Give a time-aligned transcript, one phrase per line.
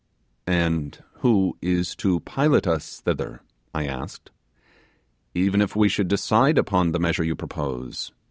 [0.47, 4.31] 'And who is to pilot us thither,' I asked,
[5.35, 8.11] 'even if we should decide upon the measure you propose?